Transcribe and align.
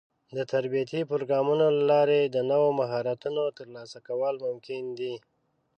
د 0.35 0.39
تربيتي 0.53 1.01
پروګرامونو 1.11 1.65
له 1.77 1.81
لارې 1.91 2.21
د 2.25 2.37
نوو 2.51 2.69
مهارتونو 2.79 3.43
ترلاسه 3.57 3.97
کول 4.07 4.35
ممکن 4.45 4.83
دي. 4.99 5.13